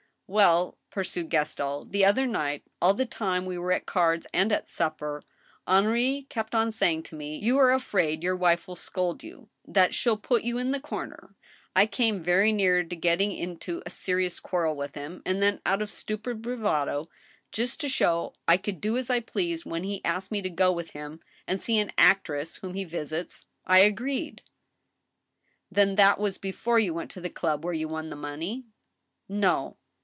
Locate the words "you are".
7.43-7.73